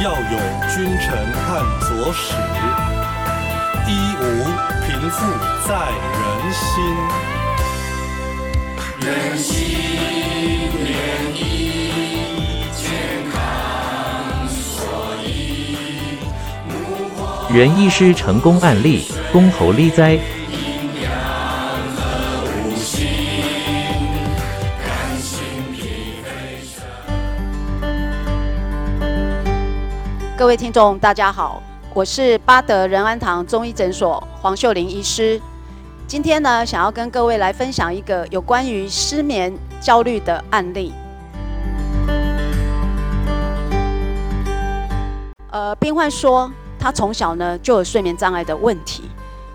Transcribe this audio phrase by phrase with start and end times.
[0.00, 0.38] 要有
[0.72, 2.32] 君臣看佐使，
[3.88, 4.22] 一无
[4.86, 5.26] 贫富
[5.66, 5.74] 在
[6.14, 6.64] 人心。
[9.00, 9.56] 人心
[10.84, 10.88] 连
[11.34, 11.42] 意，
[12.76, 12.86] 健
[13.32, 14.86] 康所
[15.26, 15.28] 依。
[17.50, 20.16] 袁医师成功案例：公侯利灾。
[30.38, 31.60] 各位听众，大家好，
[31.92, 35.40] 我是巴德仁安堂中医诊所黄秀玲医师。
[36.06, 40.92] 今天呢，想要跟各位来分享一个有关于失眠焦虑的案例。
[45.50, 49.10] 呃，病患说，他从小呢就有睡眠障碍的问题，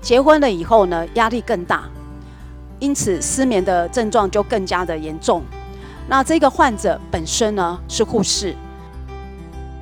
[0.00, 1.88] 结婚了以后呢，压力更大，
[2.78, 5.42] 因此失眠的症状就更加的严重。
[6.06, 8.54] 那这个患者本身呢是护士。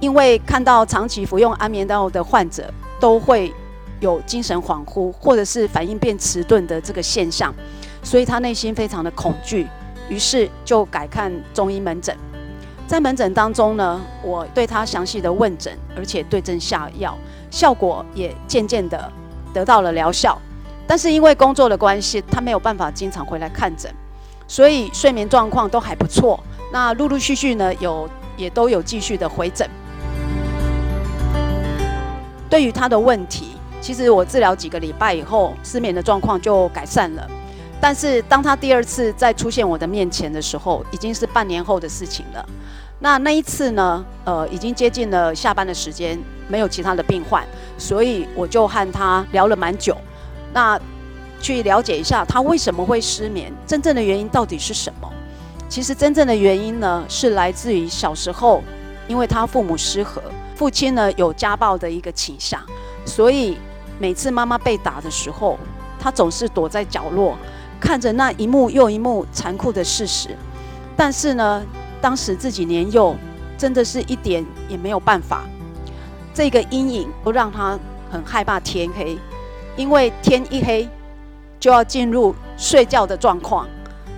[0.00, 3.52] 因为看到长期服用安眠药的患者都会
[4.00, 7.54] 有精神恍惚或者是反应变迟钝的这个现象，
[8.02, 9.66] 所以他内心非常的恐惧，
[10.08, 12.16] 于是就改看中医门诊。
[12.86, 17.16] 在门诊当中呢，我对他详细的问诊，而且对症下药，
[17.50, 19.10] 效果也渐渐的
[19.52, 20.38] 得到了疗效。
[20.86, 23.92] 但是因为工作的关系，他没有办法经常回来看诊，
[24.46, 26.38] 所以睡眠状况都还不错。
[26.70, 29.68] 那陆陆续续呢，有也都有继续的回诊。
[32.48, 37.28] 对于他的问题，其实我治疗几个礼拜以后，失眠的状况就改善了。
[37.80, 42.48] 但是当他第二次再出现我的面前的时候，已经是半年后的事情了。
[42.98, 47.44] 那那一次呢，呃，已经接近了下班的时间，没有其他的病患，
[47.76, 49.94] 所以我就和他聊了蛮久，
[50.54, 50.80] 那
[51.42, 55.12] 去了解一下他为什么会失眠，真正的原因到底是什么？
[55.68, 58.62] 其实真正的原因呢，是来自于小时候，
[59.06, 60.22] 因为他父母失和。
[60.56, 62.58] 父亲呢有家暴的一个倾向，
[63.04, 63.58] 所以
[63.98, 65.58] 每次妈妈被打的时候，
[66.00, 67.36] 他总是躲在角落，
[67.78, 70.30] 看着那一幕又一幕残酷的事实。
[70.96, 71.62] 但是呢，
[72.00, 73.14] 当时自己年幼，
[73.58, 75.44] 真的是一点也没有办法。
[76.32, 77.78] 这个阴影都让他
[78.10, 79.18] 很害怕天黑，
[79.76, 80.88] 因为天一黑
[81.60, 83.68] 就要进入睡觉的状况。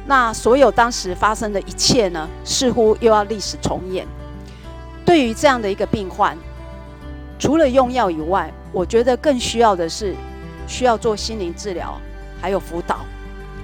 [0.07, 4.07] 那所有当时发生的一切呢，似乎又要历史重演。
[5.09, 6.37] 对于这样的一个病患，
[7.39, 10.15] 除了用药以外，我觉得更需要的是
[10.67, 11.99] 需要做心灵治疗，
[12.43, 12.97] 还有辅导，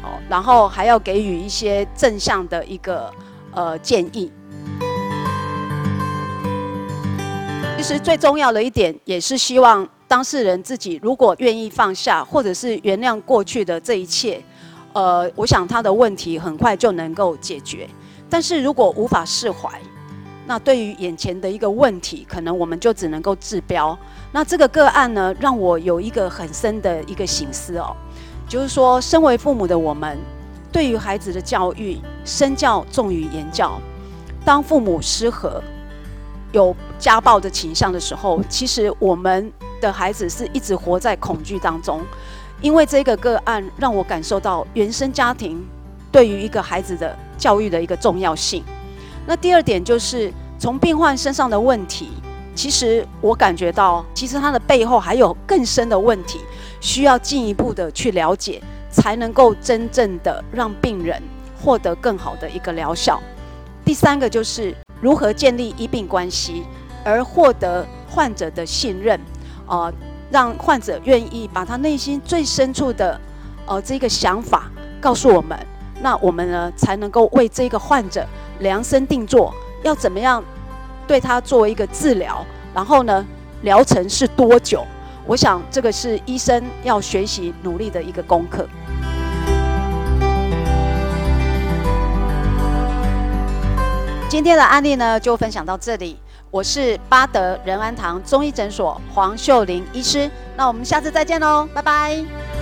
[0.02, 3.12] 哦，然后还要给予一些正向的一个
[3.52, 4.32] 呃建议。
[7.76, 14.42] 其实最重要的一点，也是希望当事人自己如果愿意放下，或者是原谅过去的这一切，
[14.94, 17.86] 呃，我想他的问题很快就能够解决。
[18.30, 19.68] 但是如果无法释怀，
[20.46, 23.96] 那对于眼前的一个问题，可能我们就只能够治标。
[24.30, 27.96] 那这个个案呢，让我有一个很深的一个醒思哦，
[28.48, 30.18] 就是说，身为父母的我们，
[30.70, 33.80] 对于孩子的教育，身教重于言教。
[34.44, 35.62] 当父母失和、
[36.52, 39.50] 有家暴的倾向的时候，其实我们
[39.80, 42.02] 的孩子是一直活在恐惧当中。
[42.60, 45.62] 因为这个个案让我感受到原生家庭
[46.12, 48.62] 对于一个孩子的教育的一个重要性。
[49.26, 52.10] 那第二点就是从病患身上的问题，
[52.54, 56.40] 其实我感觉到，其实他的背后还有更深的问题，
[56.80, 61.22] 需要进一步的去了解，才能够真正的让病人
[61.60, 63.20] 获得更好的一个疗效。
[63.84, 66.62] 第三个就是如何建立医病关系，
[67.04, 69.18] 而获得患者的信任，
[69.66, 69.92] 呃，
[70.30, 73.20] 让患者愿意把他内心最深处的，
[73.66, 74.70] 呃，这个想法
[75.00, 75.58] 告诉我们，
[76.04, 78.26] 那我们呢才能够为这个患者。
[78.60, 80.42] 量身定做，要怎么样
[81.08, 82.44] 对他做一个治疗？
[82.72, 83.26] 然后呢，
[83.62, 84.86] 疗程是多久？
[85.26, 88.68] 我想这个是医生要学习努力的一个功课。
[94.28, 96.18] 今天的案例呢，就分享到这里。
[96.50, 100.30] 我是巴德仁安堂中医诊所黄秀玲医师。
[100.56, 102.53] 那我们下次再见喽，拜拜。